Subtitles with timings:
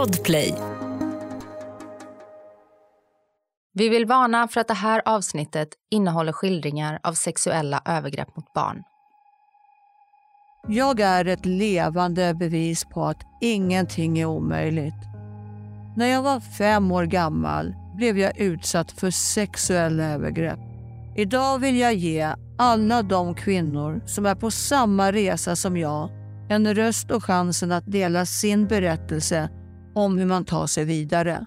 [0.00, 0.54] Podplay.
[3.74, 8.82] Vi vill varna för att det här avsnittet innehåller skildringar av sexuella övergrepp mot barn.
[10.68, 14.94] Jag är ett levande bevis på att ingenting är omöjligt.
[15.96, 20.60] När jag var fem år gammal blev jag utsatt för sexuella övergrepp.
[21.16, 26.10] Idag vill jag ge alla de kvinnor som är på samma resa som jag
[26.48, 29.48] en röst och chansen att dela sin berättelse
[29.94, 31.46] om hur man tar sig vidare.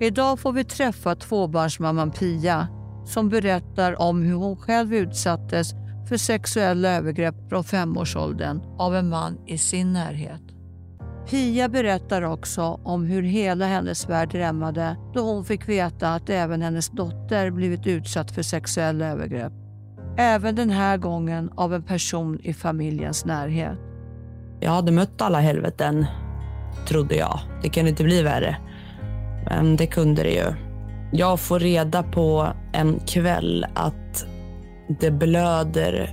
[0.00, 2.68] Idag får vi träffa tvåbarnsmamman Pia
[3.06, 5.72] som berättar om hur hon själv utsattes
[6.08, 10.42] för sexuella övergrepp från femårsåldern av en man i sin närhet.
[11.30, 16.62] Pia berättar också om hur hela hennes värld rämmade då hon fick veta att även
[16.62, 19.52] hennes dotter blivit utsatt för sexuella övergrepp.
[20.18, 23.78] Även den här gången av en person i familjens närhet.
[24.60, 26.06] Jag hade mött alla helveten,
[26.86, 27.40] trodde jag.
[27.62, 28.56] Det kunde inte bli värre.
[29.50, 30.54] Men det kunde det ju.
[31.12, 34.26] Jag får reda på en kväll att
[35.00, 36.10] det blöder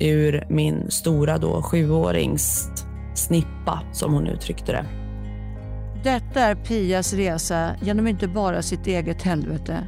[0.00, 2.68] ur min stora då sjuårings
[3.14, 4.84] snippa, som hon uttryckte det.
[6.04, 9.86] Detta är Pias resa genom inte bara sitt eget helvete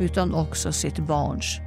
[0.00, 1.60] utan också sitt barns.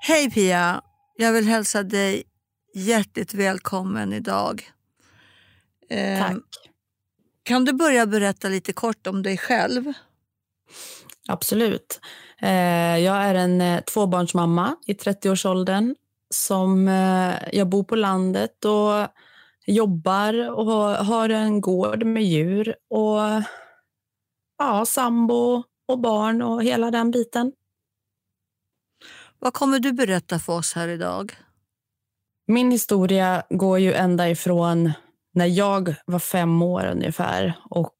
[0.00, 0.80] Hej Pia!
[1.16, 2.22] Jag vill hälsa dig
[2.76, 4.70] hjärtligt välkommen idag.
[5.88, 6.42] Eh, Tack.
[7.42, 9.92] Kan du börja berätta lite kort om dig själv?
[11.28, 12.00] Absolut.
[12.42, 15.94] Eh, jag är en eh, tvåbarnsmamma i 30-årsåldern
[16.30, 16.86] som
[17.52, 19.08] jag bor på landet och
[19.66, 20.66] jobbar och
[21.06, 23.42] har en gård med djur och
[24.58, 27.52] ja, sambo och barn och hela den biten.
[29.38, 31.45] Vad kommer du berätta för oss här idag?
[32.46, 34.92] Min historia går ju ända ifrån
[35.34, 37.94] när jag var fem år ungefär och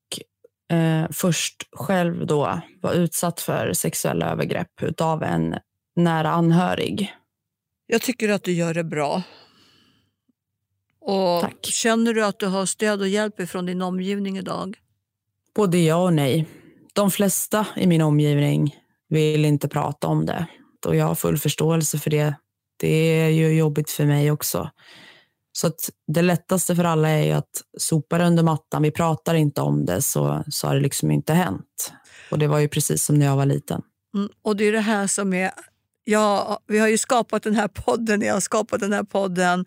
[0.77, 5.55] eh, först själv då var utsatt för sexuella övergrepp av en
[5.97, 7.15] nära anhörig.
[7.87, 9.23] Jag tycker att du gör det bra.
[11.01, 11.67] Och Tack.
[11.67, 14.79] Känner du att du har stöd och hjälp från din omgivning idag?
[15.55, 16.47] Både ja och nej.
[16.93, 18.77] De flesta i min omgivning
[19.09, 20.47] vill inte prata om det
[20.87, 22.35] och jag har full förståelse för det.
[22.77, 24.71] Det är ju jobbigt för mig också.
[25.53, 28.83] Så att det lättaste för alla är ju att sopa det under mattan.
[28.83, 31.93] Vi pratar inte om det så, så har det liksom inte hänt.
[32.31, 33.83] Och det var ju precis som när jag var liten.
[34.15, 35.51] Mm, och det är det här som är...
[36.05, 39.67] Ja, vi har ju skapat den här podden, jag har skapat den här podden.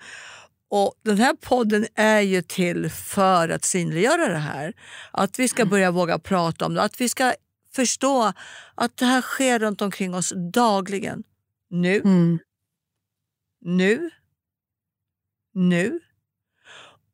[0.70, 4.74] Och Den här podden är ju till för att synliggöra det här.
[5.12, 5.70] Att vi ska mm.
[5.70, 6.82] börja våga prata om det.
[6.82, 7.34] Att vi ska
[7.76, 8.34] förstå
[8.76, 11.24] att det här sker runt omkring oss dagligen.
[11.70, 11.96] Nu.
[11.96, 12.40] Mm.
[13.62, 14.10] Nu.
[15.54, 16.00] Nu.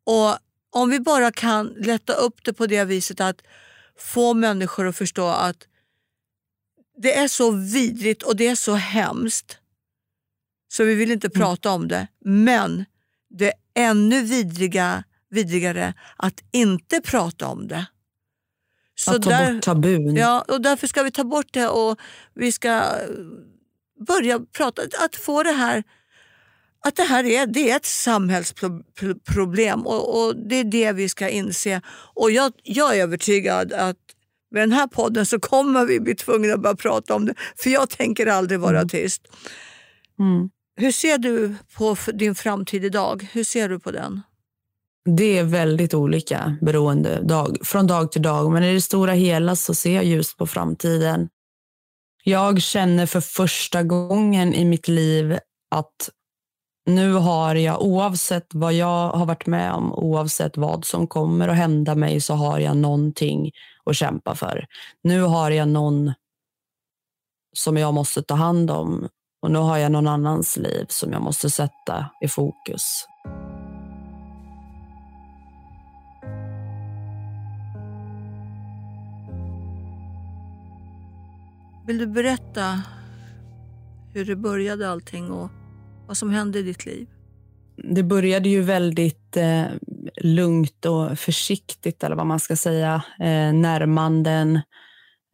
[0.04, 0.38] Och
[0.70, 3.42] om vi bara kan lätta upp det på det viset att
[3.98, 5.68] få människor att förstå att
[6.98, 9.60] det är så vidrigt och det är så hemskt
[10.68, 11.42] så vi vill inte mm.
[11.42, 12.08] prata om det.
[12.26, 12.86] Men
[13.30, 17.86] det är ännu vidriga, vidrigare att inte prata om det.
[18.96, 20.16] Så att ta där, bort tabun.
[20.16, 22.00] Ja, och därför ska vi ta bort det och
[22.34, 22.84] vi ska
[24.08, 25.84] börja prata, att få det här
[26.86, 31.30] att det här är, det är ett samhällsproblem och, och, det är det vi ska
[31.30, 31.82] inse.
[32.14, 33.98] Och jag, jag är övertygad att
[34.52, 37.36] med den här podden så kommer vi bli tvungna att börja prata om det.
[37.58, 38.90] För jag tänker aldrig vara mm.
[38.90, 39.22] tyst.
[40.20, 40.50] Mm.
[40.78, 43.28] Hur ser du på din framtid idag?
[43.32, 44.22] Hur ser du på den?
[45.18, 49.56] Det är väldigt olika beroende dag, från dag till dag, men i det stora hela
[49.56, 51.30] så ser jag ljust på framtiden.
[52.24, 55.38] Jag känner för första gången i mitt liv
[55.72, 56.10] att
[56.86, 61.58] nu har jag, oavsett vad jag har varit med om, oavsett vad som kommer att
[61.58, 63.52] hända mig, så har jag någonting
[63.86, 64.66] att kämpa för.
[65.04, 66.14] Nu har jag någon
[67.54, 69.08] som jag måste ta hand om
[69.42, 73.06] och nu har jag någon annans liv som jag måste sätta i fokus.
[81.86, 82.82] Vill du berätta
[84.14, 85.52] hur det började allting och
[86.08, 87.08] vad som hände i ditt liv?
[87.78, 89.66] Det började ju väldigt eh,
[90.22, 93.04] lugnt och försiktigt, eller vad man ska säga.
[93.20, 94.62] Eh, närmanden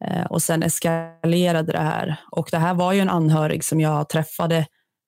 [0.04, 2.16] eh, och sen eskalerade det här.
[2.30, 4.66] Och det här var ju en anhörig som jag träffade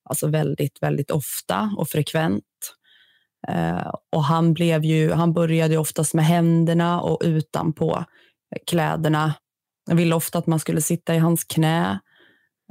[0.09, 2.45] alltså väldigt, väldigt ofta och frekvent.
[3.49, 8.05] Eh, och han, blev ju, han började oftast med händerna och utanpå
[8.67, 9.35] kläderna
[9.87, 12.01] Han ville ofta att man skulle sitta i hans knä.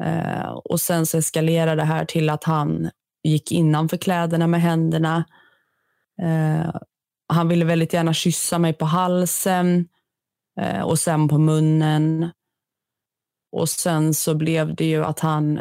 [0.01, 2.89] Eh, och sen så eskalerade det här till att han
[3.23, 5.23] gick innanför kläderna med händerna
[6.21, 6.75] Eh,
[7.27, 9.87] han ville väldigt gärna kyssa mig på halsen
[10.59, 12.29] eh, och sen på munnen.
[13.51, 15.59] Och sen så blev det ju att han,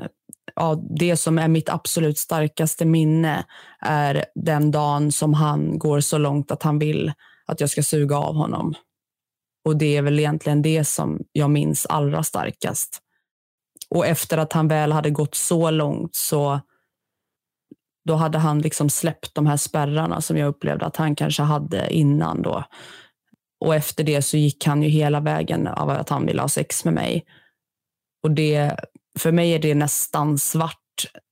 [0.54, 3.44] ja, det som är mitt absolut starkaste minne
[3.80, 7.12] är den dagen som han går så långt att han vill
[7.46, 8.74] att jag ska suga av honom.
[9.64, 12.98] Och det är väl egentligen det som jag minns allra starkast.
[13.94, 16.60] Och efter att han väl hade gått så långt så
[18.04, 21.94] då hade han liksom släppt de här spärrarna som jag upplevde att han kanske hade
[21.94, 22.64] innan då.
[23.60, 26.84] Och efter det så gick han ju hela vägen av att han ville ha sex
[26.84, 27.24] med mig.
[28.22, 28.76] Och det,
[29.18, 30.78] för mig är det nästan svart.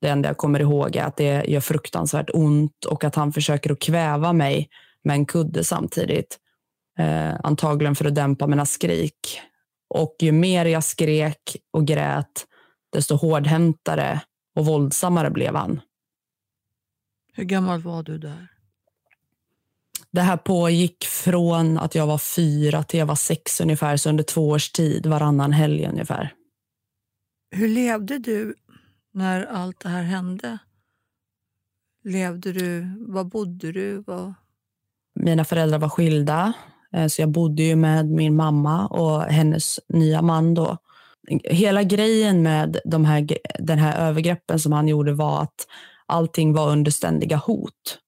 [0.00, 3.72] Det enda jag kommer ihåg är att det gör fruktansvärt ont och att han försöker
[3.72, 4.68] att kväva mig
[5.04, 6.38] med en kudde samtidigt.
[6.98, 9.40] Eh, antagligen för att dämpa mina skrik.
[9.94, 12.46] Och ju mer jag skrek och grät,
[12.92, 14.20] desto hårdhäntare
[14.54, 15.80] och våldsammare blev han.
[17.32, 18.48] Hur gammal var du där?
[20.12, 24.24] Det här pågick från att jag var fyra till jag var sex ungefär, så under
[24.24, 26.34] två års tid, varannan helg ungefär.
[27.50, 28.54] Hur levde du
[29.12, 30.58] när allt det här hände?
[32.04, 32.96] Levde du?
[32.98, 33.98] Var bodde du?
[33.98, 34.34] Var...
[35.14, 36.52] Mina föräldrar var skilda,
[36.92, 40.78] eh, så jag bodde ju med min mamma och hennes nya man då.
[41.44, 43.28] Hela grejen med de här,
[43.58, 45.66] den här övergreppen som han gjorde var att
[46.06, 47.98] allting var under ständiga hot.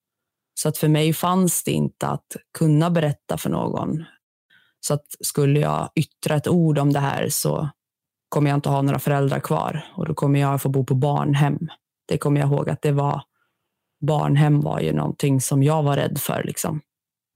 [0.55, 4.05] Så att för mig fanns det inte att kunna berätta för någon.
[4.81, 7.69] Så att skulle jag yttra ett ord om det här så
[8.29, 11.59] kommer jag inte ha några föräldrar kvar och då kommer jag få bo på barnhem.
[12.09, 13.23] Det kommer jag ihåg att det var
[14.01, 16.43] barnhem var ju någonting som jag var rädd för.
[16.45, 16.81] Liksom.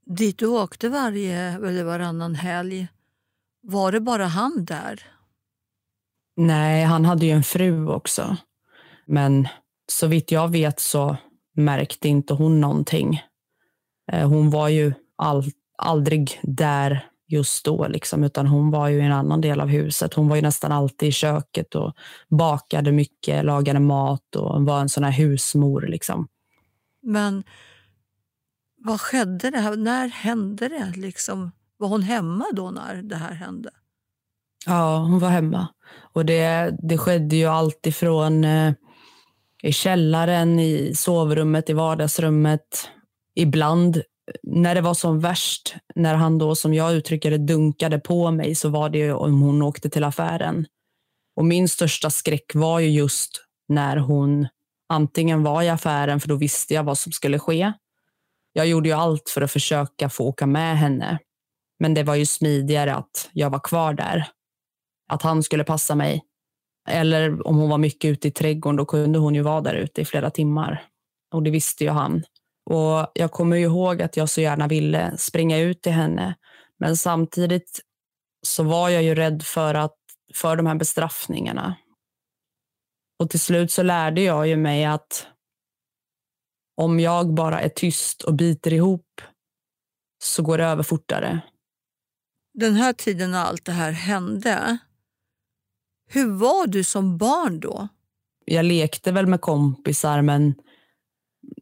[0.07, 2.89] Dit du åkte varje eller varannan helg,
[3.63, 5.16] var det bara han där?
[6.37, 8.37] Nej, han hade ju en fru också.
[9.07, 9.49] Men
[9.89, 11.17] så vitt jag vet så
[11.57, 13.23] märkte inte hon någonting.
[14.13, 15.45] Eh, hon var ju all,
[15.79, 20.15] aldrig där just då, liksom, utan hon var ju i en annan del av huset.
[20.15, 21.95] Hon var ju nästan alltid i köket och
[22.29, 25.87] bakade mycket, lagade mat och var en sån här husmor.
[25.89, 26.29] Liksom.
[27.03, 27.45] Men
[28.77, 29.51] vad skedde?
[29.51, 29.77] Det här?
[29.77, 30.93] När hände det?
[30.97, 31.53] Liksom?
[31.77, 33.71] Var hon hemma då när det här hände?
[34.67, 35.69] Ja, hon var hemma.
[36.13, 38.73] Och det, det skedde ju allt ifrån eh,
[39.63, 42.91] i källaren, i sovrummet, i vardagsrummet.
[43.35, 44.03] Ibland
[44.43, 48.55] när det var som värst, när han då som jag uttrycker det dunkade på mig
[48.55, 50.67] så var det om hon åkte till affären.
[51.37, 53.31] Och min största skräck var ju just
[53.69, 54.49] när hon
[54.89, 57.73] antingen var i affären för då visste jag vad som skulle ske.
[58.53, 61.19] Jag gjorde ju allt för att försöka få åka med henne.
[61.79, 64.27] Men det var ju smidigare att jag var kvar där.
[65.09, 66.23] Att han skulle passa mig
[66.89, 70.01] eller om hon var mycket ute i trädgården, då kunde hon ju vara där ute
[70.01, 70.85] i flera timmar.
[71.35, 72.25] Och det visste ju han.
[72.71, 76.35] Och jag kommer ihåg att jag så gärna ville springa ut till henne.
[76.79, 77.81] Men samtidigt
[78.47, 79.97] så var jag ju rädd för, att,
[80.35, 81.77] för de här bestraffningarna.
[83.19, 85.27] Och till slut så lärde jag ju mig att
[86.77, 89.21] om jag bara är tyst och biter ihop
[90.25, 91.41] så går det över fortare.
[92.55, 94.79] Den här tiden när allt det här hände,
[96.09, 97.89] hur var du som barn då?
[98.45, 100.55] Jag lekte väl med kompisar, men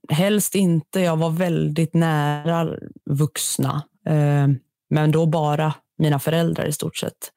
[0.08, 1.00] helst inte.
[1.00, 2.68] Jag var väldigt nära
[3.10, 4.48] vuxna, eh,
[4.90, 7.30] men då bara mina föräldrar i stort sett.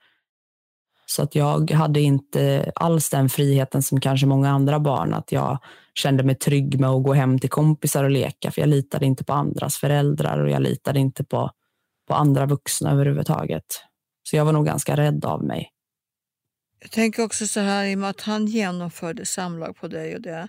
[1.06, 5.60] Så att jag hade inte alls den friheten som kanske många andra barn, att jag
[5.94, 9.24] kände mig trygg med att gå hem till kompisar och leka, för jag litade inte
[9.24, 11.52] på andras föräldrar och jag litade inte på,
[12.08, 13.66] på andra vuxna överhuvudtaget.
[14.24, 15.72] Så jag var nog ganska rädd av mig.
[16.80, 20.22] Jag tänker också så här, i och med att han genomförde samlag på dig och
[20.22, 20.48] det.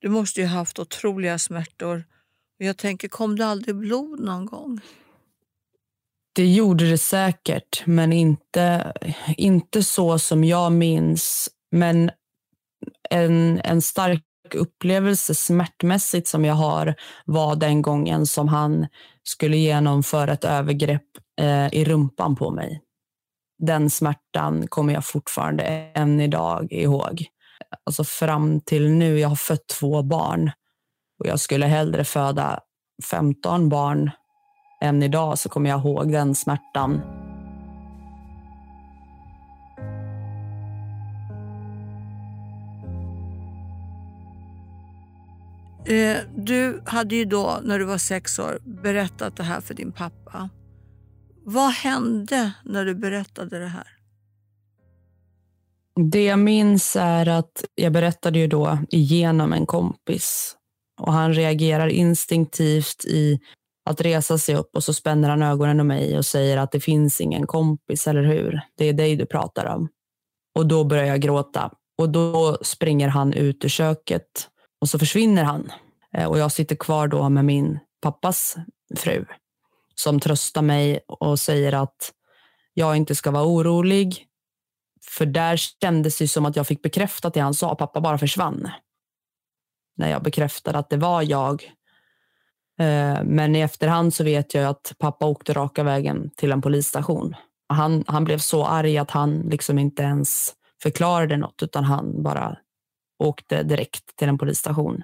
[0.00, 2.04] Du måste ju ha haft otroliga smärtor.
[2.58, 4.80] Och jag tänker, kom det aldrig blod någon gång?
[6.32, 8.92] Det gjorde det säkert, men inte,
[9.36, 11.48] inte så som jag minns.
[11.70, 12.10] Men
[13.10, 16.94] en, en stark upplevelse smärtmässigt som jag har
[17.24, 18.86] var den gången som han
[19.22, 21.02] skulle genomföra ett övergrepp
[21.40, 22.82] eh, i rumpan på mig
[23.58, 25.62] den smärtan kommer jag fortfarande
[25.94, 27.24] än idag ihåg.
[27.86, 30.50] Alltså fram till nu, jag har fött två barn
[31.20, 32.60] och jag skulle hellre föda
[33.10, 34.10] 15 barn
[34.82, 37.00] än idag så kommer jag ihåg den smärtan.
[45.88, 49.92] Eh, du hade ju då, när du var sex år, berättat det här för din
[49.92, 50.48] pappa.
[51.50, 53.86] Vad hände när du berättade det här?
[56.10, 60.56] Det jag minns är att jag berättade ju då igenom en kompis
[61.00, 63.40] och han reagerar instinktivt i
[63.90, 66.80] att resa sig upp och så spänner han ögonen om mig och säger att det
[66.80, 68.60] finns ingen kompis, eller hur?
[68.78, 69.88] Det är dig du pratar om.
[70.54, 74.48] Och då börjar jag gråta och då springer han ut ur köket
[74.80, 75.72] och så försvinner han.
[76.14, 78.56] Eh, och jag sitter kvar då med min pappas
[78.96, 79.24] fru
[79.98, 82.12] som tröstar mig och säger att
[82.74, 84.26] jag inte ska vara orolig.
[85.08, 87.74] För där kändes det som att jag fick bekräftat det han sa.
[87.74, 88.68] Pappa bara försvann.
[89.96, 91.72] När jag bekräftade att det var jag.
[92.80, 97.36] Eh, men i efterhand så vet jag att pappa åkte raka vägen till en polisstation.
[97.68, 102.56] Han, han blev så arg att han liksom inte ens förklarade något utan han bara
[103.18, 105.02] åkte direkt till en polisstation.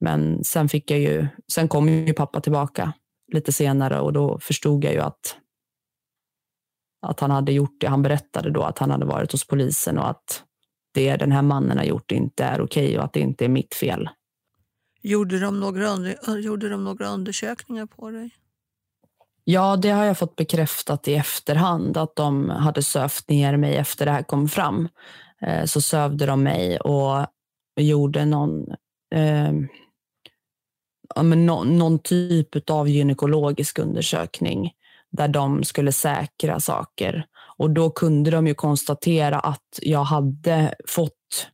[0.00, 2.92] Men sen fick jag ju, sen kom ju pappa tillbaka
[3.34, 5.36] lite senare och då förstod jag ju att,
[7.06, 7.86] att han hade gjort det.
[7.86, 10.44] Han berättade då att han hade varit hos polisen och att
[10.94, 13.74] det den här mannen har gjort inte är okej och att det inte är mitt
[13.74, 14.08] fel.
[15.02, 18.30] Gjorde de några, gjorde de några undersökningar på dig?
[19.44, 24.06] Ja, det har jag fått bekräftat i efterhand att de hade sövt ner mig efter
[24.06, 24.88] det här kom fram.
[25.40, 27.26] Eh, så sövde de mig och
[27.80, 28.70] gjorde någon
[29.14, 29.52] eh,
[31.14, 34.72] ja, men no, någon typ av gynekologisk undersökning
[35.12, 37.26] där de skulle säkra saker.
[37.56, 41.48] Och då kunde de ju konstatera att jag hade fått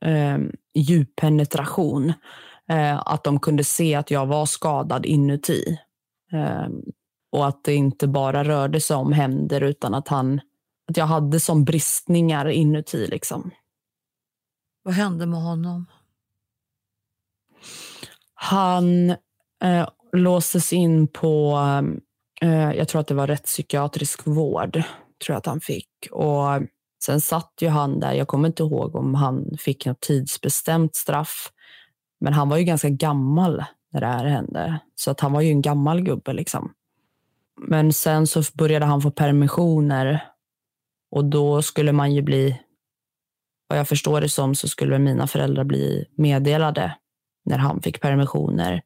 [0.00, 0.38] eh,
[0.74, 2.12] djuppenetration.
[2.70, 5.78] Eh, att de kunde se att jag var skadad inuti.
[6.32, 6.68] Eh,
[7.32, 10.40] och att det inte bara rörde sig om händer utan att, han,
[10.90, 13.06] att jag hade som bristningar inuti.
[13.06, 13.50] Liksom.
[14.82, 15.86] Vad hände med honom?
[18.42, 19.10] Han
[19.62, 21.58] eh, låstes in på,
[22.40, 25.88] eh, jag tror att det var rättspsykiatrisk vård, tror jag att han fick.
[26.10, 26.46] Och
[27.04, 31.52] sen satt ju han där, jag kommer inte ihåg om han fick något tidsbestämt straff,
[32.20, 34.78] men han var ju ganska gammal när det här hände.
[34.94, 36.72] Så att han var ju en gammal gubbe liksom.
[37.68, 40.24] Men sen så började han få permissioner
[41.10, 42.60] och då skulle man ju bli,
[43.68, 46.94] vad jag förstår det som, så skulle mina föräldrar bli meddelade
[47.50, 48.82] när han fick permissioner.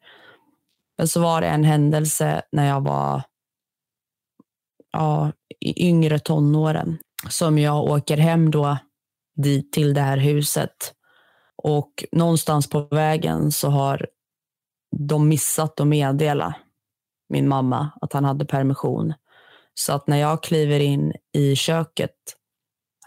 [0.98, 3.22] Men så var det en händelse när jag var
[4.92, 8.78] ja, i yngre tonåren som jag åker hem då
[9.36, 10.94] dit till det här huset.
[11.56, 14.06] Och någonstans på vägen så har
[14.96, 16.54] de missat att meddela
[17.28, 19.14] min mamma att han hade permission.
[19.74, 22.16] Så att när jag kliver in i köket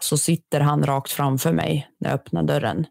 [0.01, 2.85] så sitter han rakt framför mig när jag öppnar dörren.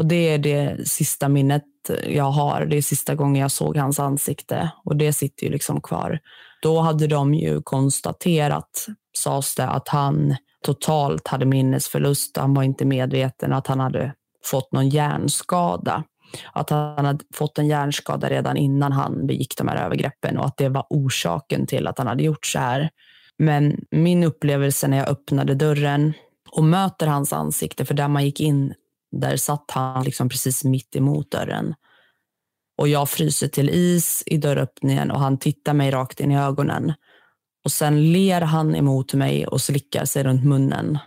[0.00, 1.64] Och det är det sista minnet
[2.06, 2.66] jag har.
[2.66, 6.18] Det är sista gången jag såg hans ansikte och det sitter ju liksom kvar.
[6.62, 8.86] Då hade de ju konstaterat,
[9.18, 12.36] sades det, att han totalt hade minnesförlust.
[12.36, 14.14] Han var inte medveten att han hade
[14.44, 16.04] fått någon hjärnskada.
[16.52, 20.56] Att han hade fått en hjärnskada redan innan han begick de här övergreppen och att
[20.56, 22.90] det var orsaken till att han hade gjort så här.
[23.38, 26.12] Men min upplevelse när jag öppnade dörren
[26.50, 28.74] och möter hans ansikte, för där man gick in
[29.12, 31.74] där satt han liksom precis mitt emot dörren.
[32.78, 36.92] Och jag fryser till is i dörröppningen och han tittar mig rakt in i ögonen.
[37.64, 40.98] Och sen ler han emot mig och slickar sig runt munnen.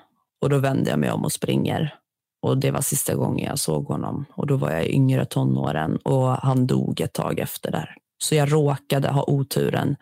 [0.41, 1.95] Och då vänder jag mig om och springer.
[2.41, 4.25] Och det var sista gången jag såg honom.
[4.35, 7.95] Och då var jag i yngre tonåren och han dog ett tag efter där.
[8.17, 9.95] Så jag råkade ha oturen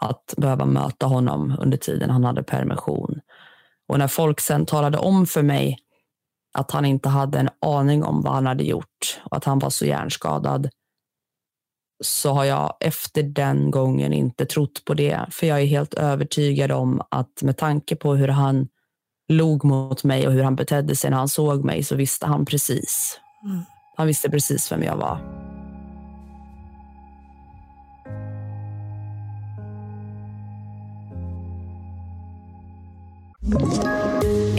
[0.00, 3.20] att behöva möta honom under tiden han hade permission.
[3.88, 5.78] Och när folk sen talade om för mig
[6.56, 9.70] att han inte hade en aning om vad han hade gjort och att han var
[9.70, 10.68] så hjärnskadad
[12.04, 15.26] så har jag efter den gången inte trott på det.
[15.30, 18.68] För jag är helt övertygad om att med tanke på hur han
[19.28, 22.44] log mot mig och hur han betedde sig när han såg mig så visste han
[22.44, 23.20] precis.
[23.44, 23.62] Mm.
[23.96, 25.18] Han visste precis vem jag var.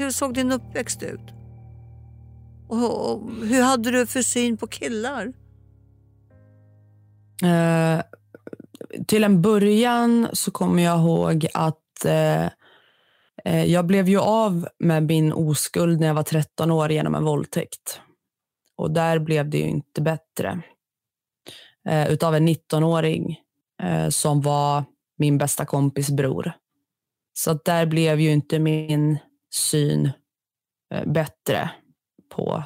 [0.00, 1.20] Hur såg din uppväxt ut?
[2.68, 5.26] Och, och hur hade du för syn på killar?
[7.44, 8.02] Uh,
[9.06, 12.48] till en början så kommer jag ihåg att uh,
[13.66, 18.00] jag blev ju av med min oskuld när jag var 13 år genom en våldtäkt.
[18.76, 20.62] Och där blev det ju inte bättre.
[21.88, 23.40] eh, utav en 19-åring
[24.10, 24.84] som var
[25.18, 26.52] min bästa kompis bror.
[27.32, 29.18] Så att där blev ju inte min
[29.50, 30.10] syn
[30.94, 31.70] eh, bättre
[32.34, 32.62] på,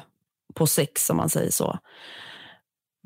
[0.53, 1.79] på sex, om man säger så.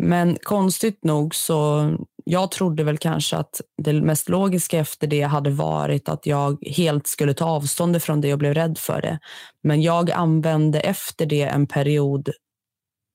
[0.02, 1.92] Men konstigt nog så,
[2.24, 7.08] jag trodde väl kanske att det mest logiska efter det hade varit att jag helt
[7.08, 9.20] skulle ta avstånd från det och blev rädd för det.
[9.64, 12.30] Men jag använde efter det en period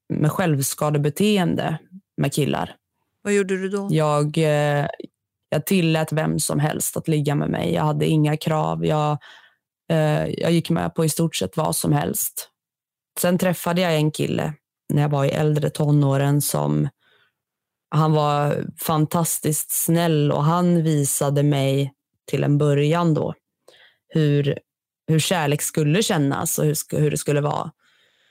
[0.09, 1.79] med självskadebeteende
[2.17, 2.77] med killar.
[3.23, 3.89] Vad gjorde du då?
[3.91, 4.87] Jag, eh,
[5.49, 7.75] jag tillät vem som helst att ligga med mig.
[7.75, 8.87] Jag hade inga krav.
[8.87, 9.19] Jag,
[9.91, 12.51] Eh, jag gick med på i stort sett vad som helst.
[13.21, 14.55] Sen träffade jag en kille
[14.89, 16.89] när jag var i äldre tonåren som
[17.91, 21.93] han var fantastiskt snäll och han visade mig
[22.27, 23.35] till en början då
[24.09, 24.59] hur,
[25.07, 27.71] hur kärlek skulle kännas och hur, hur det skulle vara.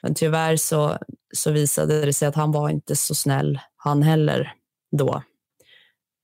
[0.01, 0.97] Men tyvärr så,
[1.35, 4.53] så visade det sig att han var inte så snäll han heller
[4.97, 5.23] då.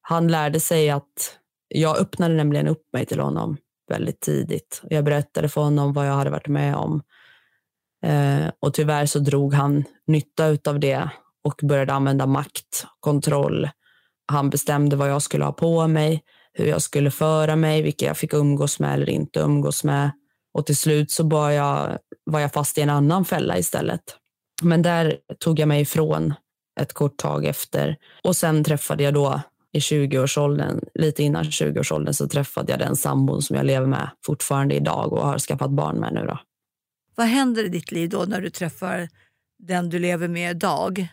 [0.02, 3.58] Han lärde sig att jag öppnade nämligen upp mig till honom
[3.92, 4.82] väldigt tidigt.
[4.90, 7.02] Jag berättade för honom vad jag hade varit med om.
[8.06, 11.10] Eh, och tyvärr så drog han nytta av det
[11.44, 13.70] och började använda makt, kontroll.
[14.32, 18.18] Han bestämde vad jag skulle ha på mig, hur jag skulle föra mig, vilka jag
[18.18, 20.12] fick umgås med eller inte umgås med.
[20.54, 24.02] Och till slut så var jag, var jag fast i en annan fälla istället.
[24.62, 26.34] Men där tog jag mig ifrån
[26.80, 27.98] ett kort tag efter.
[28.24, 29.42] Och sen träffade jag då
[29.74, 34.76] i 20-årsåldern, lite innan 20-årsåldern, så träffade jag den sambon som jag lever med fortfarande
[34.76, 36.26] idag och har skaffat barn med nu.
[36.26, 36.40] Då.
[37.16, 39.10] Vad händer i ditt liv då när du träffar
[39.60, 41.08] den du lever med idag?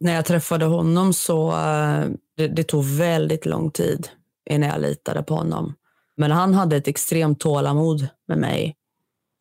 [0.00, 2.06] När jag träffade honom så uh,
[2.36, 4.08] det, det tog väldigt lång tid
[4.50, 5.74] innan jag litade på honom.
[6.16, 8.76] Men han hade ett extremt tålamod med mig.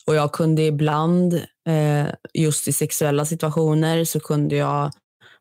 [0.08, 1.34] Och jag kunde ibland,
[1.68, 4.92] eh, just i sexuella situationer, så kunde jag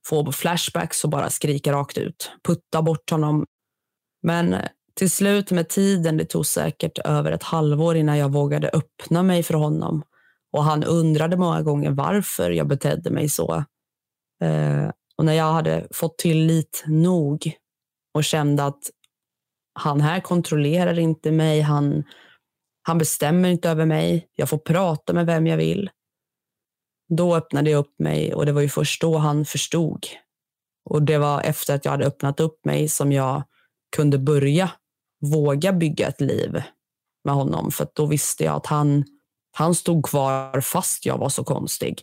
[0.08, 2.30] få flashbacks och bara skrika rakt ut.
[2.44, 3.46] Putta bort honom.
[4.22, 8.68] Men eh, till slut med tiden, det tog säkert över ett halvår innan jag vågade
[8.68, 10.02] öppna mig för honom.
[10.52, 13.64] Och han undrade många gånger varför jag betedde mig så.
[14.44, 17.52] Eh, och när jag hade fått tillit nog
[18.14, 18.82] och kände att
[19.74, 22.04] han här kontrollerar inte mig, han,
[22.82, 25.90] han bestämmer inte över mig, jag får prata med vem jag vill.
[27.16, 30.06] Då öppnade jag upp mig och det var ju först då han förstod.
[30.84, 33.42] Och det var efter att jag hade öppnat upp mig som jag
[33.96, 34.70] kunde börja
[35.20, 36.62] våga bygga ett liv
[37.24, 37.70] med honom.
[37.70, 39.04] För då visste jag att han,
[39.52, 42.02] han stod kvar fast jag var så konstig.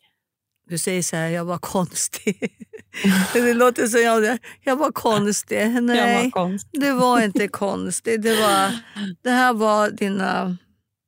[0.68, 2.68] Du säger så här, jag var konstig.
[3.34, 5.84] det låter som jag, jag var konstig.
[5.84, 6.82] Nej, var konstig.
[6.82, 8.22] det var inte konstig.
[8.22, 8.80] Det, var,
[9.22, 10.58] det här var dina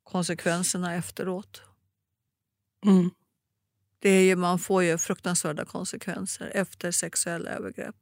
[0.04, 1.62] konsekvenserna efteråt.
[2.86, 3.10] Mm.
[4.02, 7.94] Det är ju, man får ju fruktansvärda konsekvenser efter sexuella övergrepp.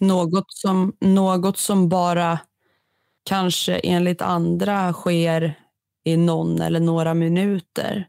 [0.00, 2.38] Något som, något som bara
[3.24, 5.58] kanske enligt andra sker
[6.04, 8.08] i någon eller några minuter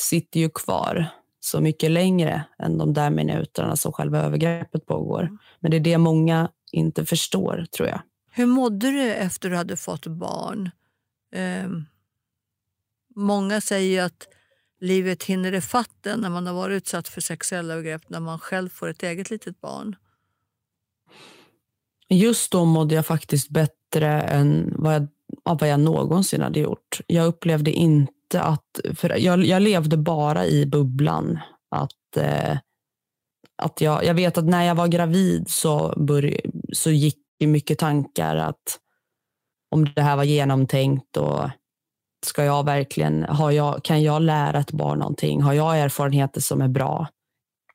[0.00, 1.06] sitter ju kvar
[1.40, 5.22] så mycket längre än de där minuterna som själva övergreppet pågår.
[5.22, 5.38] Mm.
[5.60, 8.00] Men det är det många inte förstår, tror jag.
[8.30, 10.70] Hur mådde du efter du hade fått barn?
[11.32, 11.68] Eh,
[13.14, 14.28] många säger att
[14.80, 18.88] livet hinner ifatt när man har varit utsatt för sexuella övergrepp när man själv får
[18.88, 19.96] ett eget litet barn.
[22.08, 25.08] Just då mådde jag faktiskt bättre än vad jag,
[25.44, 27.00] vad jag någonsin hade gjort.
[27.06, 28.80] Jag upplevde inte att...
[28.94, 31.38] För jag, jag levde bara i bubblan.
[31.70, 32.58] Att, eh,
[33.62, 36.40] att jag, jag vet att när jag var gravid så, börj,
[36.72, 38.80] så gick det mycket tankar att
[39.70, 41.50] om det här var genomtänkt och
[42.26, 45.42] ska jag verkligen, har jag, kan jag lära ett barn någonting?
[45.42, 47.08] Har jag erfarenheter som är bra?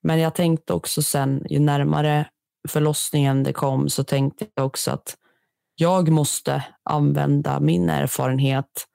[0.01, 2.25] Men jag tänkte också sen, ju närmare
[2.67, 5.17] förlossningen det kom, så tänkte jag också att
[5.75, 8.87] jag måste använda min erfarenhet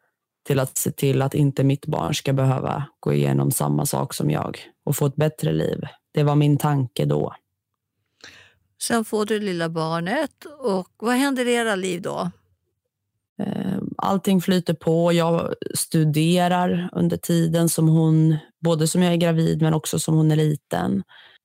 [0.47, 4.31] till att se till att inte mitt barn ska behöva gå igenom samma sak som
[4.31, 5.81] jag och få ett bättre liv.
[6.13, 7.35] Det var min tanke då.
[8.83, 10.45] Sen får du lilla barnet.
[10.59, 12.31] och Vad händer i era liv då?
[13.99, 15.13] Allting flyter på.
[15.13, 20.31] Jag studerar under tiden som hon, både som jag är gravid men också som hon
[20.31, 21.03] är liten.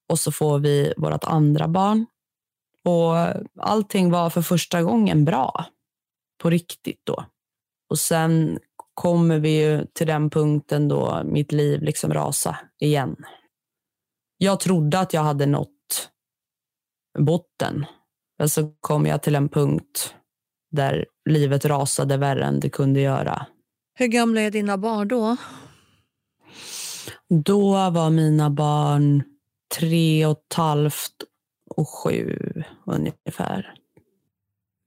[0.10, 2.06] Och så får vi vårt andra barn.
[2.86, 3.16] Och
[3.60, 5.66] allting var för första gången bra.
[6.42, 7.26] På riktigt då.
[7.90, 8.60] Och sen
[8.94, 13.16] kommer vi ju till den punkten då mitt liv liksom rasa igen.
[14.38, 16.10] Jag trodde att jag hade nått
[17.20, 17.86] botten.
[18.40, 20.16] Men så kom jag till en punkt
[20.72, 23.46] där livet rasade värre än det kunde göra.
[23.94, 25.38] Hur gamla är dina barn då?
[27.30, 29.24] Då var mina barn
[29.80, 31.14] tre och ett halvt
[31.70, 32.38] och sju
[32.86, 33.74] ungefär.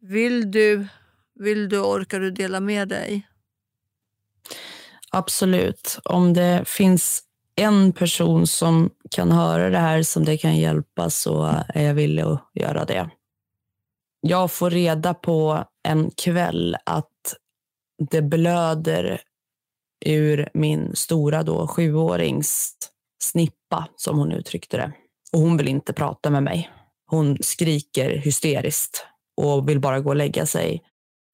[0.01, 0.87] Vill du,
[1.35, 3.29] vill du, orkar du dela med dig?
[5.11, 5.99] Absolut.
[6.05, 7.23] Om det finns
[7.57, 12.23] en person som kan höra det här som det kan hjälpa så är jag villig
[12.23, 13.11] att göra det.
[14.27, 17.35] Jag får reda på en kväll att
[18.11, 19.21] det blöder
[20.05, 22.73] ur min stora då sjuårings
[23.23, 24.93] snippa, som hon uttryckte det.
[25.33, 26.71] Och hon vill inte prata med mig.
[27.07, 29.07] Hon skriker hysteriskt
[29.37, 30.83] och vill bara gå och lägga sig.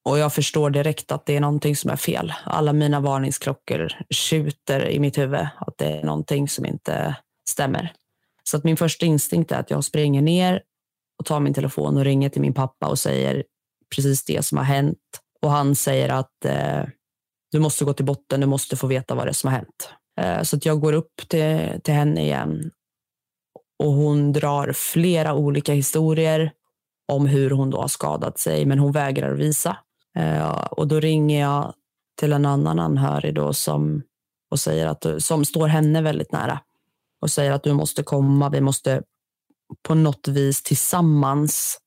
[0.04, 2.32] Och jag förstår direkt att det är någonting som är fel.
[2.44, 7.16] Alla mina varningsklockor tjuter i mitt huvud att det är någonting som inte
[7.50, 7.92] stämmer.
[8.42, 10.62] Så att min första instinkt är att jag springer ner
[11.20, 13.44] och tar min telefon och ringer till min pappa och säger
[13.94, 14.98] precis det som har hänt.
[15.42, 16.82] Och han säger att eh,
[17.52, 19.90] du måste gå till botten, du måste få veta vad det är som har hänt.
[20.20, 22.70] Eh, så att jag går upp till, till henne igen
[23.78, 26.52] och hon drar flera olika historier
[27.12, 29.76] om hur hon då har skadat sig, men hon vägrar visa.
[30.18, 31.74] Eh, och då ringer jag
[32.20, 34.02] till en annan anhörig då som,
[34.50, 36.60] och säger att, som står henne väldigt nära
[37.22, 39.02] och säger att du måste komma, vi måste
[39.82, 41.78] på något vis tillsammans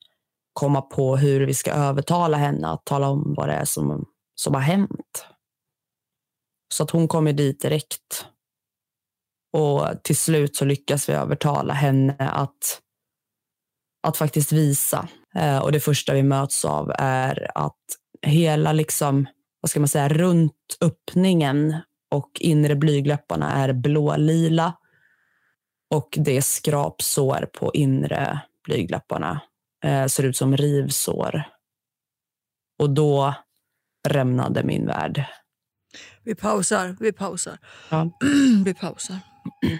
[0.53, 4.53] komma på hur vi ska övertala henne att tala om vad det är som, som
[4.53, 5.25] har hänt.
[6.73, 8.25] Så att hon kommer dit direkt.
[9.53, 12.81] Och till slut så lyckas vi övertala henne att,
[14.03, 15.07] att faktiskt visa.
[15.35, 17.81] Eh, och det första vi möts av är att
[18.21, 19.27] hela liksom,
[19.61, 21.75] vad ska man säga, runt öppningen
[22.11, 24.73] och inre blygläpparna är blålila.
[25.93, 29.41] Och det är skrapsår på inre blygläpparna.
[29.83, 31.43] Eh, ser ut som rivsår.
[32.79, 33.33] Och då
[34.07, 35.25] rämnade min värld.
[36.23, 37.57] Vi pausar, vi pausar.
[37.89, 38.09] Ja.
[38.65, 39.19] vi pausar.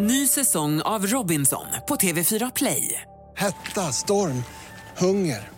[0.00, 3.02] Ny säsong av Robinson på TV4 Play.
[3.36, 4.44] Hetta, storm,
[4.96, 5.57] hunger.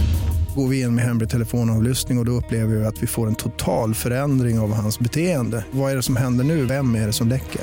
[0.55, 3.35] Går vi in med hemlig telefonavlyssning och, och då upplever vi att vi får en
[3.35, 5.65] total förändring av hans beteende.
[5.71, 6.65] Vad är det som händer nu?
[6.65, 7.61] Vem är det som läcker?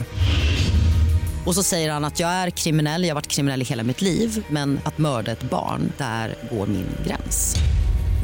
[1.46, 4.02] Och så säger han att jag är kriminell, jag har varit kriminell i hela mitt
[4.02, 7.56] liv men att mörda ett barn, där går min gräns.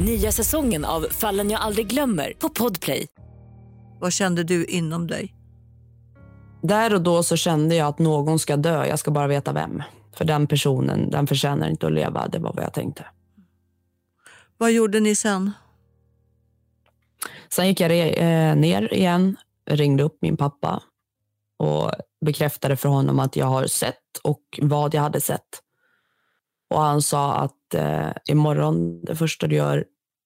[0.05, 3.07] Nya säsongen av Fallen jag aldrig glömmer på Podplay.
[3.99, 5.33] Vad kände du inom dig?
[6.63, 8.85] Där och då så kände jag att någon ska dö.
[8.85, 9.83] Jag ska bara veta vem.
[10.17, 12.27] För den personen, den förtjänar inte att leva.
[12.27, 13.05] Det var vad jag tänkte.
[14.57, 15.51] Vad gjorde ni sen?
[17.49, 19.37] Sen gick jag eh, ner igen,
[19.69, 20.83] ringde upp min pappa
[21.57, 21.91] och
[22.25, 25.61] bekräftade för honom att jag har sett och vad jag hade sett.
[26.69, 29.85] Och han sa att eh, imorgon, det första du gör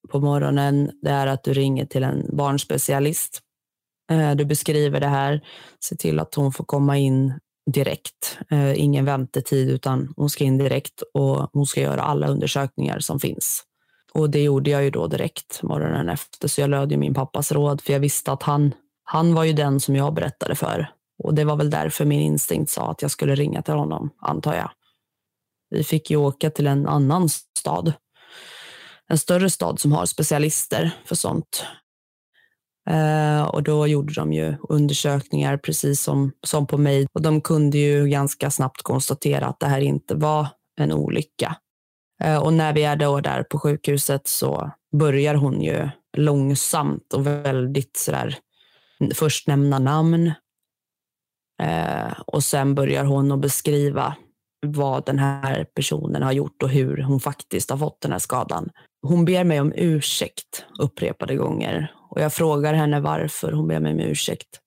[0.09, 3.39] på morgonen, det är att du ringer till en barnspecialist.
[4.11, 5.41] Eh, du beskriver det här,
[5.79, 7.39] se till att hon får komma in
[7.73, 8.39] direkt.
[8.51, 13.19] Eh, ingen väntetid, utan hon ska in direkt och hon ska göra alla undersökningar som
[13.19, 13.63] finns.
[14.13, 17.51] Och det gjorde jag ju då direkt morgonen efter, så jag löd ju min pappas
[17.51, 20.91] råd, för jag visste att han, han var ju den som jag berättade för.
[21.23, 24.55] Och det var väl därför min instinkt sa att jag skulle ringa till honom, antar
[24.55, 24.71] jag.
[25.69, 27.93] Vi fick ju åka till en annan stad.
[29.07, 31.65] En större stad som har specialister för sånt.
[32.89, 37.07] Eh, och då gjorde de ju undersökningar precis som, som på mig.
[37.13, 40.47] Och de kunde ju ganska snabbt konstatera att det här inte var
[40.81, 41.55] en olycka.
[42.23, 47.27] Eh, och när vi är då där på sjukhuset så börjar hon ju långsamt och
[47.27, 48.37] väldigt sådär
[49.13, 50.31] först nämna namn.
[51.61, 54.15] Eh, och sen börjar hon att beskriva
[54.65, 58.69] vad den här personen har gjort och hur hon faktiskt har fått den här skadan.
[59.01, 63.93] Hon ber mig om ursäkt upprepade gånger och jag frågar henne varför hon ber mig
[63.93, 64.59] om ursäkt.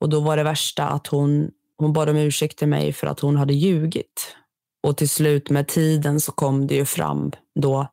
[0.00, 3.20] Och då var det värsta att hon, hon bad om ursäkt till mig för att
[3.20, 4.36] hon hade ljugit.
[4.84, 7.88] Och till slut med tiden så kom det ju fram då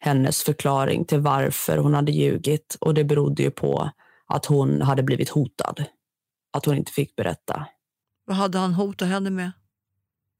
[0.00, 3.90] hennes förklaring till varför hon hade ljugit och det berodde ju på
[4.26, 5.84] att hon hade blivit hotad.
[6.52, 7.66] Att hon inte fick berätta.
[8.26, 9.52] Vad hade han hotat henne med?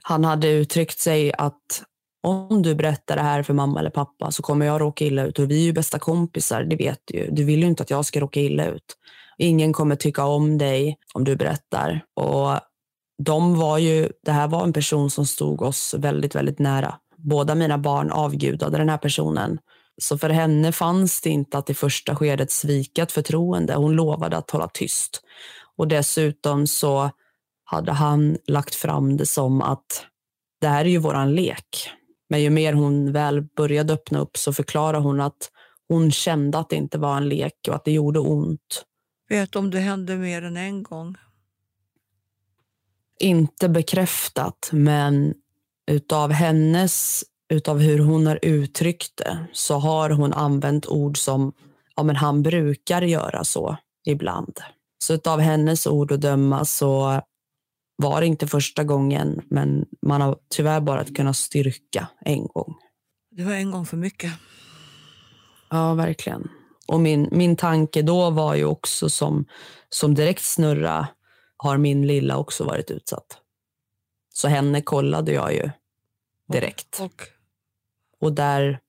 [0.03, 1.83] Han hade uttryckt sig att
[2.23, 5.39] om du berättar det här för mamma eller pappa så kommer jag råka illa ut
[5.39, 7.31] och vi är ju bästa kompisar, det vet du ju.
[7.31, 8.97] Du vill ju inte att jag ska råka illa ut.
[9.39, 12.05] ingen kommer tycka om dig om du berättar.
[12.15, 12.68] Och
[13.19, 16.95] de var ju, det här var en person som stod oss väldigt, väldigt nära.
[17.17, 19.59] Båda mina barn avgudade den här personen.
[20.01, 23.75] Så för henne fanns det inte att i första skedet svika ett förtroende.
[23.75, 25.23] Hon lovade att hålla tyst.
[25.77, 27.11] Och dessutom så
[27.65, 30.07] hade han lagt fram det som att
[30.61, 31.91] det här är ju våran lek.
[32.31, 35.51] Men ju mer hon väl började öppna upp så förklarade hon att
[35.89, 38.85] hon kände att det inte var en lek och att det gjorde ont.
[39.29, 41.17] Vet om det hände mer än en gång?
[43.21, 45.35] Inte bekräftat, men
[45.91, 51.53] utav hennes, utav hur hon har uttryckt det, så har hon använt ord som
[51.97, 53.77] ja, men han brukar göra så
[54.07, 54.61] ibland.
[55.05, 57.23] Så utav hennes ord att döma så
[57.97, 62.75] var det inte första gången, men man har tyvärr bara kunnat styrka en gång.
[63.31, 64.33] Det var en gång för mycket.
[65.71, 66.49] Ja, verkligen.
[66.87, 69.45] Och min, min tanke då var ju också som,
[69.89, 71.09] som direkt snurra
[71.59, 73.38] har min lilla också varit utsatt.
[74.35, 75.71] Så henne kollade jag ju
[76.53, 76.99] direkt.
[77.01, 77.23] Och, och.
[78.21, 78.81] och där,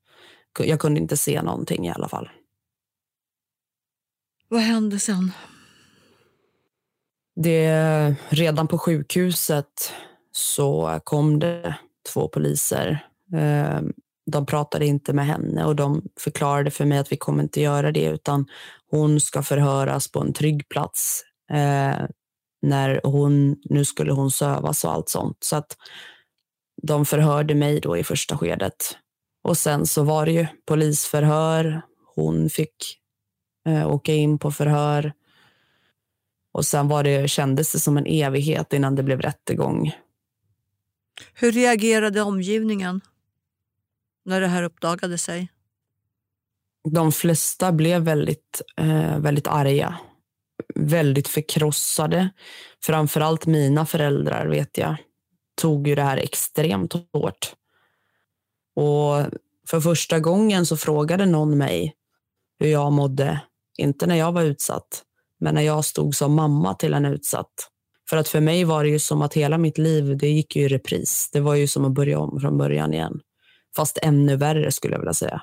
[0.60, 2.30] jag kunde inte se någonting i alla fall.
[4.48, 5.32] Vad hände sen?
[7.36, 9.94] Det, redan på sjukhuset
[10.32, 11.76] så kom det
[12.14, 13.08] två poliser.
[13.34, 13.94] Ehm,
[14.32, 17.92] de pratade inte med henne och de förklarade för mig att vi kommer inte göra
[17.92, 18.46] det utan
[18.92, 21.24] hon ska förhöras på en trygg plats.
[22.62, 25.38] När hon, nu skulle hon sövas och allt sånt.
[25.44, 25.78] Så att
[26.82, 28.98] de förhörde mig då i första skedet.
[29.44, 31.82] Och sen så var det ju polisförhör.
[32.16, 33.00] Hon fick
[33.68, 35.14] eh, åka in på förhör.
[36.52, 39.92] Och sen var det, kändes det som en evighet innan det blev rättegång.
[41.34, 43.02] Hur reagerade omgivningen
[44.26, 45.52] när det här uppdagade sig?
[46.90, 50.00] De flesta blev väldigt, eh, väldigt arga.
[50.76, 52.30] Väldigt förkrossade.
[52.84, 54.98] Framförallt mina föräldrar vet jag
[55.62, 57.54] tog ju det här extremt hårt.
[58.76, 59.26] Och
[59.70, 61.96] för första gången så frågade någon mig
[62.60, 63.42] hur jag mådde.
[63.78, 65.04] Inte när jag var utsatt,
[65.40, 67.54] men när jag stod som mamma till en utsatt.
[68.10, 70.62] För att för mig var det ju som att hela mitt liv, det gick ju
[70.64, 71.30] i repris.
[71.34, 73.20] Det var ju som att börja om från början igen.
[73.76, 75.42] Fast ännu värre skulle jag vilja säga.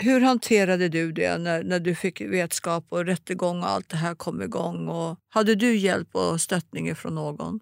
[0.00, 4.14] Hur hanterade du det när, när du fick vetskap och rättegång och allt det här
[4.14, 4.88] kom igång?
[4.88, 7.60] Och hade du hjälp och stöttning från någon?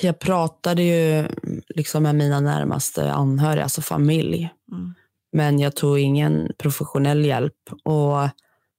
[0.00, 1.28] Jag pratade ju
[1.68, 4.50] liksom med mina närmaste anhöriga, alltså familj.
[4.72, 4.94] Mm.
[5.32, 7.54] Men jag tog ingen professionell hjälp.
[7.84, 8.28] Och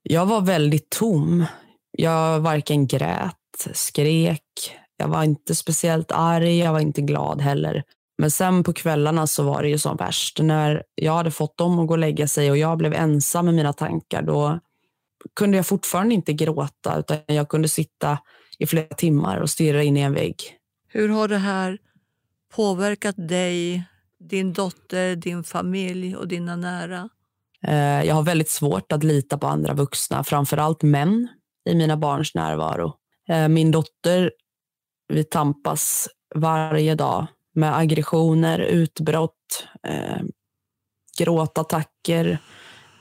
[0.04, 1.46] jag var väldigt tom.
[1.92, 7.84] Jag varken grät, skrek, jag var inte speciellt arg, jag var inte glad heller.
[8.22, 10.40] Men sen på kvällarna så var det ju som värst.
[10.42, 13.54] När jag hade fått dem att gå och lägga sig och jag blev ensam med
[13.54, 14.60] mina tankar, då
[15.36, 18.20] kunde jag fortfarande inte gråta utan jag kunde sitta
[18.60, 20.36] i flera timmar och stirra in i en vägg.
[20.88, 21.78] Hur har det här
[22.56, 23.84] påverkat dig,
[24.20, 27.10] din dotter, din familj och dina nära?
[27.68, 31.28] Eh, jag har väldigt svårt att lita på andra vuxna, framför allt män
[31.70, 32.94] i mina barns närvaro.
[33.30, 34.32] Eh, min dotter,
[35.08, 40.22] vi tampas varje dag med aggressioner, utbrott, eh,
[41.18, 42.38] gråtattacker,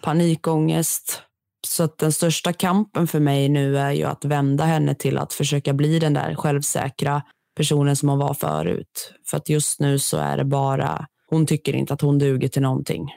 [0.02, 1.22] panikångest.
[1.66, 5.32] Så att den största kampen för mig nu är ju att vända henne till att
[5.32, 7.22] försöka bli den där självsäkra
[7.56, 9.14] personen som hon var förut.
[9.26, 12.62] För att just nu så är det bara, hon tycker inte att hon duger till
[12.62, 13.14] någonting.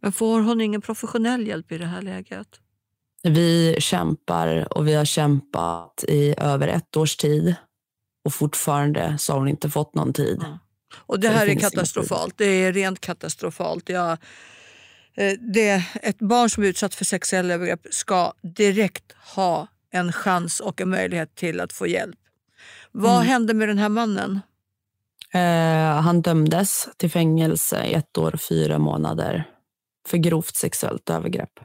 [0.00, 2.48] Men får hon ingen professionell hjälp i det här läget?
[3.22, 7.54] Vi kämpar och vi har kämpat i över ett års tid
[8.24, 10.42] och fortfarande så har hon inte fått någon tid.
[10.42, 10.58] Mm.
[10.94, 12.34] Och det här det är katastrofalt.
[12.38, 13.88] Det är rent katastrofalt.
[13.88, 14.10] Jag,
[15.14, 20.60] eh, det, ett barn som är utsatt för sexuella övergrepp ska direkt ha en chans
[20.60, 22.18] och en möjlighet till att få hjälp.
[22.92, 23.26] Vad mm.
[23.26, 24.40] hände med den här mannen?
[25.34, 29.48] Eh, han dömdes till fängelse i ett år och fyra månader
[30.06, 31.60] för grovt sexuellt övergrepp.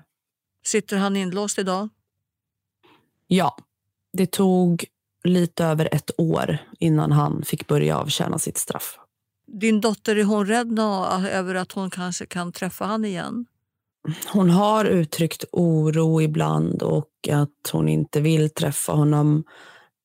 [0.66, 1.90] Sitter han inlåst idag?
[3.28, 3.58] Ja.
[4.13, 4.86] Det tog
[5.24, 9.00] lite över ett år innan han fick börja avtjäna sitt straff.
[9.48, 10.80] Din dotter, är hon rädd
[11.32, 13.46] över att hon kanske kan träffa han igen?
[14.34, 19.44] Hon har uttryckt oro ibland och att hon inte vill träffa honom.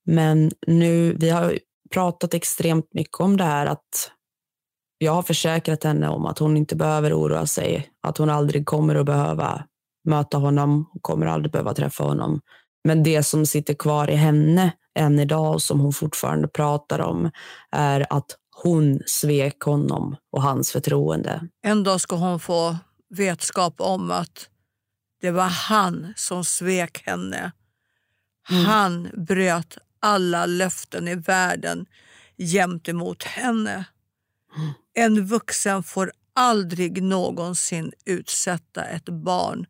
[0.07, 1.59] Men nu, vi har
[1.91, 4.11] pratat extremt mycket om det här att
[4.99, 8.95] jag har försäkrat henne om att hon inte behöver oroa sig, att hon aldrig kommer
[8.95, 9.65] att behöva
[10.05, 12.41] möta honom, hon kommer aldrig behöva träffa honom.
[12.85, 17.31] Men det som sitter kvar i henne än idag och som hon fortfarande pratar om
[17.71, 21.49] är att hon svek honom och hans förtroende.
[21.63, 22.77] En dag ska hon få
[23.09, 24.49] vetskap om att
[25.21, 27.53] det var han som svek henne
[28.51, 28.65] Mm.
[28.65, 31.87] Han bröt alla löften i världen
[32.39, 33.85] gentemot henne.
[34.57, 34.73] Mm.
[34.95, 39.67] En vuxen får aldrig någonsin utsätta ett barn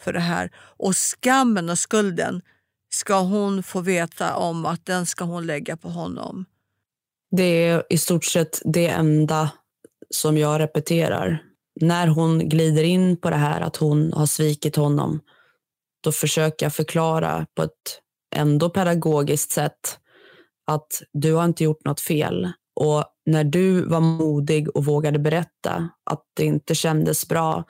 [0.00, 0.50] för det här.
[0.56, 2.42] Och skammen och skulden
[2.88, 6.44] ska hon få veta om att den ska hon lägga på honom.
[7.30, 9.50] Det är i stort sett det enda
[10.10, 11.42] som jag repeterar.
[11.80, 15.20] När hon glider in på det här att hon har svikit honom,
[16.04, 18.00] då försöker jag förklara på ett
[18.36, 19.98] ändå pedagogiskt sätt
[20.66, 22.52] att du har inte gjort något fel.
[22.80, 27.64] Och när du var modig och vågade berätta att det inte kändes bra,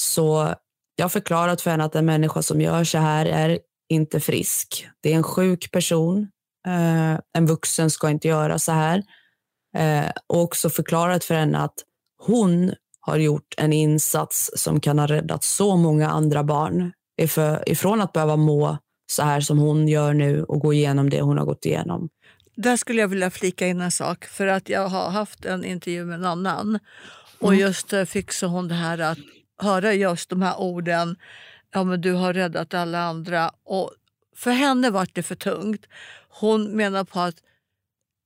[0.00, 0.54] så
[0.96, 3.58] jag har förklarat för henne att en människa som gör så här är
[3.88, 4.88] inte frisk.
[5.00, 6.28] Det är en sjuk person.
[6.66, 9.02] Eh, en vuxen ska inte göra så här.
[9.76, 11.74] Eh, och också förklarat för henne att
[12.18, 16.92] hon har gjort en insats som kan ha räddat så många andra barn
[17.66, 18.78] ifrån att behöva må
[19.10, 22.08] så här som hon gör nu och gå igenom det hon har gått igenom.
[22.56, 24.24] Där skulle jag vilja flika in en sak.
[24.24, 26.78] För att Jag har haft en intervju med en annan
[27.38, 27.60] och mm.
[27.60, 28.06] just mm.
[28.06, 29.18] fick så hon det här att
[29.62, 31.16] höra just de här orden.
[31.74, 33.50] Ja, men du har räddat alla andra.
[33.64, 33.92] Och
[34.36, 35.86] för henne var det för tungt.
[36.28, 37.36] Hon menar på att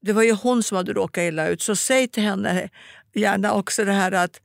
[0.03, 1.63] det var ju hon som hade råkat illa ut.
[1.63, 2.69] Så säg till henne
[3.15, 4.41] gärna också det här att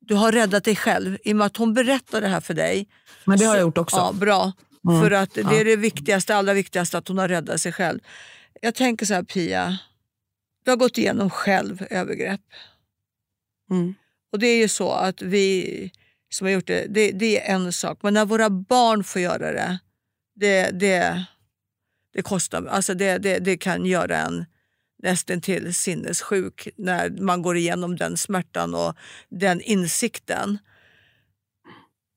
[0.00, 1.18] du har räddat dig själv.
[1.24, 2.88] I och med att hon berättar det här för dig.
[3.24, 3.96] Men det har jag gjort också.
[3.96, 4.52] Ja, bra.
[4.88, 5.02] Mm.
[5.02, 8.00] För att det är det viktigaste, allra viktigaste, att hon har räddat sig själv.
[8.60, 9.78] Jag tänker så här Pia,
[10.64, 12.40] du har gått igenom själv övergrepp.
[13.70, 13.94] Mm.
[14.32, 15.90] Och det är ju så att vi
[16.30, 17.98] som har gjort det, det, det, är en sak.
[18.02, 19.78] Men när våra barn får göra det,
[20.34, 21.24] det, det,
[22.14, 22.66] det kostar.
[22.66, 24.44] Alltså det, det, det kan göra en
[25.02, 28.96] nästan till sinnessjuk när man går igenom den smärtan och
[29.28, 30.58] den insikten.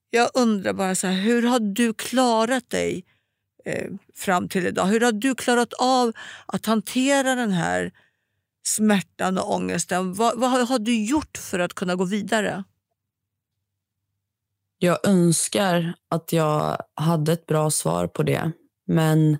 [0.10, 3.05] Jag undrar bara, så här, hur har du klarat dig
[3.65, 4.86] eh, fram till idag?
[4.86, 6.12] Hur har du klarat av
[6.45, 7.91] att hantera den här
[8.67, 10.13] smärtan och ångesten?
[10.13, 12.63] Vad, vad har du gjort för att kunna gå vidare?
[14.79, 18.51] Jag önskar att jag hade ett bra svar på det,
[18.86, 19.38] men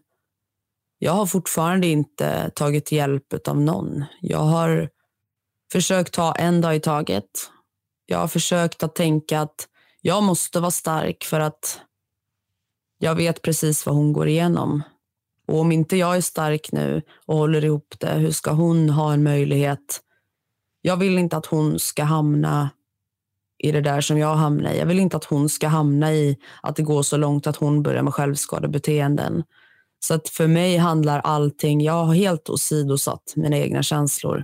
[1.00, 4.04] jag har fortfarande inte tagit hjälp av någon.
[4.22, 4.90] Jag har
[5.72, 7.26] försökt ta en dag i taget.
[8.06, 9.68] Jag har försökt att tänka att
[10.02, 11.82] jag måste vara stark för att
[13.00, 14.84] jag vet precis vad hon går igenom.
[15.48, 19.14] Och om inte jag är stark nu och håller ihop det, hur ska hon ha
[19.14, 20.02] en möjlighet?
[20.82, 22.70] Jag vill inte att hon ska hamna
[23.58, 24.80] i det där som jag hamnar i.
[24.80, 27.84] Jag vill inte att hon ska hamna i att det går så långt att hon
[27.84, 29.44] börjar med självskadebeteenden.
[30.00, 34.44] Så att för mig handlar allting, jag har helt åsidosatt mina egna känslor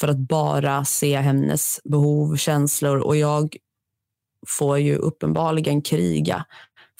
[0.00, 3.56] för att bara se hennes behov, känslor och jag
[4.48, 6.44] får ju uppenbarligen kriga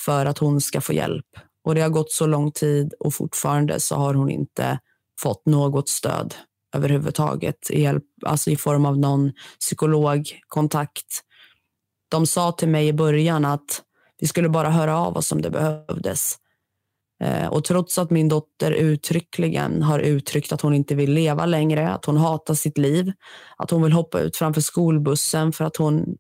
[0.01, 1.27] för att hon ska få hjälp.
[1.65, 4.79] Och det har gått så lång tid och fortfarande så har hon inte
[5.21, 6.35] fått något stöd
[6.75, 11.21] överhuvudtaget i, hjälp, alltså i form av någon psykologkontakt.
[12.09, 13.83] De sa till mig i början att
[14.21, 16.37] vi skulle bara höra av oss om det behövdes.
[17.21, 21.89] Eh, och trots att min dotter uttryckligen har uttryckt att hon inte vill leva längre,
[21.89, 23.13] att hon hatar sitt liv,
[23.57, 26.17] att hon vill hoppa ut framför skolbussen för att hon,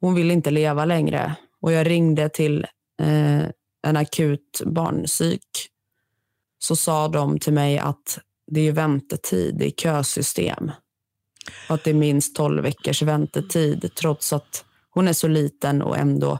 [0.00, 1.36] hon vill inte leva längre.
[1.60, 2.66] Och jag ringde till
[3.02, 3.44] eh,
[3.86, 5.68] en akut barnpsyk
[6.58, 10.70] så sa de till mig att det är väntetid, det är kösystem.
[11.68, 15.98] Och att det är minst 12 veckors väntetid trots att hon är så liten och
[15.98, 16.38] ändå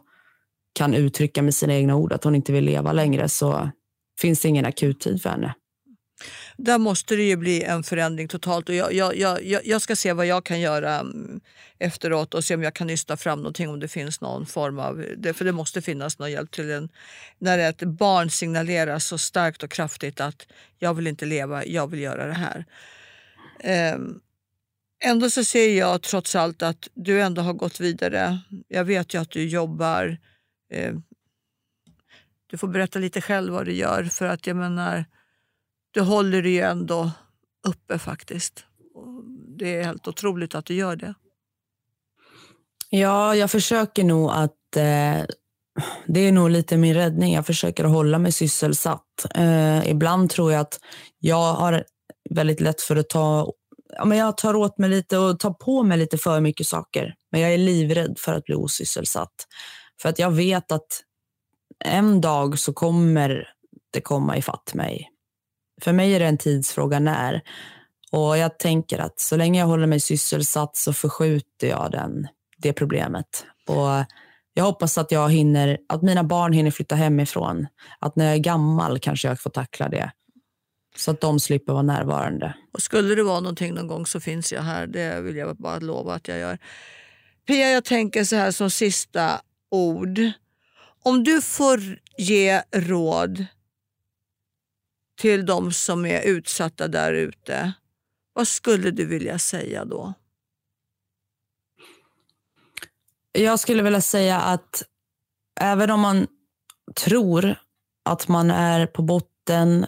[0.72, 3.70] kan uttrycka med sina egna ord att hon inte vill leva längre så
[4.20, 5.54] finns det ingen akuttid för henne.
[6.56, 8.68] Där måste det ju bli en förändring totalt.
[8.68, 11.40] Och jag, jag, jag, jag ska se vad jag kan göra mm,
[11.78, 15.04] efteråt och se om jag kan nysta fram någonting om det finns någon form av...
[15.34, 16.88] För det måste finnas någon hjälp till en...
[17.38, 20.46] När ett barn signalerar så starkt och kraftigt att
[20.78, 22.64] jag vill inte leva, jag vill göra det här.
[23.60, 24.20] Ehm,
[25.04, 28.38] ändå så ser jag trots allt att du ändå har gått vidare.
[28.68, 30.18] Jag vet ju att du jobbar
[30.70, 30.94] Eh,
[32.46, 35.04] du får berätta lite själv vad du gör för att jag menar,
[35.90, 37.10] du håller det ju ändå
[37.68, 38.64] uppe faktiskt.
[39.58, 41.14] Det är helt otroligt att du gör det.
[42.90, 45.24] Ja, jag försöker nog att eh,
[46.06, 47.34] det är nog lite min räddning.
[47.34, 49.26] Jag försöker hålla mig sysselsatt.
[49.34, 50.80] Eh, ibland tror jag att
[51.18, 51.84] jag har
[52.30, 53.52] väldigt lätt för att ta
[53.96, 57.14] ja, men jag tar åt mig lite och tar på mig lite för mycket saker.
[57.32, 59.46] Men jag är livrädd för att bli osysselsatt.
[60.02, 61.02] För att jag vet att
[61.84, 63.48] en dag så kommer
[63.90, 65.10] det komma ifatt mig.
[65.80, 67.42] För mig är det en tidsfråga när.
[68.12, 72.72] Och jag tänker att så länge jag håller mig sysselsatt så förskjuter jag den, det
[72.72, 73.46] problemet.
[73.66, 74.04] Och
[74.54, 77.66] Jag hoppas att jag hinner, att mina barn hinner flytta hemifrån.
[77.98, 80.12] Att när jag är gammal kanske jag får tackla det.
[80.96, 82.54] Så att de slipper vara närvarande.
[82.72, 84.86] Och skulle det vara någonting någon gång så finns jag här.
[84.86, 86.58] Det vill jag bara lova att jag gör.
[87.46, 89.40] Pia, jag tänker så här som sista
[89.70, 90.20] ord.
[91.02, 91.80] Om du får
[92.18, 93.46] ge råd
[95.20, 97.72] till de som är utsatta där ute.
[98.32, 100.14] Vad skulle du vilja säga då?
[103.32, 104.82] Jag skulle vilja säga att
[105.60, 106.26] även om man
[106.94, 107.54] tror
[108.04, 109.86] att man är på botten,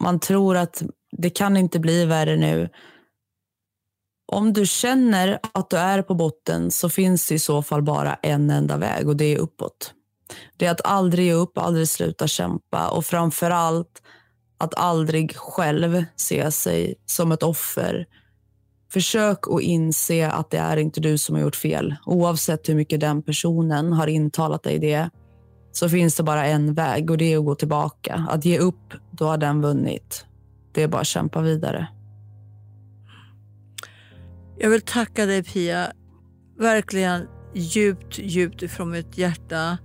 [0.00, 0.82] man tror att
[1.12, 2.68] det kan inte bli värre nu.
[4.32, 8.14] Om du känner att du är på botten så finns det i så fall bara
[8.14, 9.94] en enda väg och det är uppåt.
[10.56, 14.02] Det är att aldrig ge upp, aldrig sluta kämpa och framför allt
[14.58, 18.06] att aldrig själv se sig som ett offer.
[18.92, 21.96] Försök att inse att det är inte du som har gjort fel.
[22.06, 25.10] Oavsett hur mycket den personen har intalat dig det
[25.72, 28.26] så finns det bara en väg och det är att gå tillbaka.
[28.30, 30.24] Att ge upp, då har den vunnit.
[30.72, 31.88] Det är bara att kämpa vidare.
[34.62, 35.92] Jag vill tacka dig Pia,
[36.58, 39.78] verkligen djupt, djupt ifrån mitt hjärta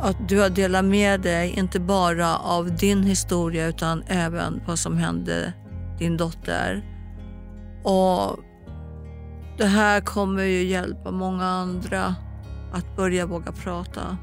[0.00, 4.96] att du har delat med dig, inte bara av din historia utan även vad som
[4.96, 5.52] hände
[5.98, 6.84] din dotter.
[7.84, 8.38] Och
[9.58, 12.14] Det här kommer ju hjälpa många andra
[12.72, 14.16] att börja våga prata.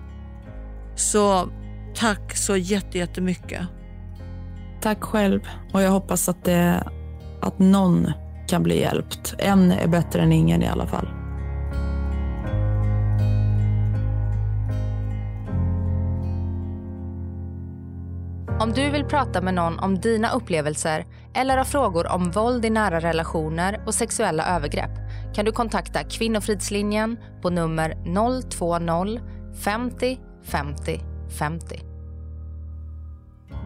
[0.95, 1.49] Så
[1.95, 3.67] tack så jättemycket.
[4.81, 5.41] Tack själv.
[5.73, 6.83] Och jag hoppas att, det,
[7.41, 8.11] att någon
[8.51, 9.35] kan bli hjälpt.
[9.37, 11.07] En är bättre än ingen i alla fall.
[18.59, 22.69] Om du vill prata med någon om dina upplevelser eller har frågor om våld i
[22.69, 24.91] nära relationer och sexuella övergrepp
[25.35, 27.95] kan du kontakta Kvinnofridslinjen på nummer
[28.49, 29.19] 020
[29.63, 31.01] 50 50
[31.39, 31.79] 50.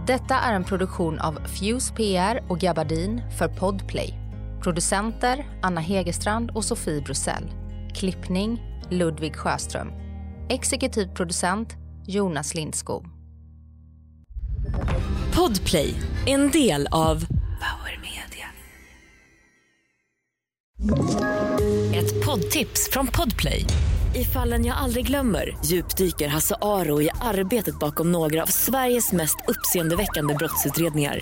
[0.07, 4.24] Detta är en produktion av Fuse PR och Gabardin för Podplay.
[4.65, 7.51] Producenter Anna Hegerstrand och Sofie Brussell.
[7.95, 8.61] Klippning
[8.91, 9.87] Ludvig Sjöström.
[10.49, 11.75] Exekutiv producent
[12.07, 13.05] Jonas Lindskog.
[15.35, 15.93] Podplay,
[16.25, 18.47] en del av Power Media.
[21.95, 23.65] Ett poddtips från Podplay.
[24.15, 29.37] I fallen jag aldrig glömmer djupdyker Hasse Aro i arbetet bakom några av Sveriges mest
[29.47, 31.21] uppseendeväckande brottsutredningar.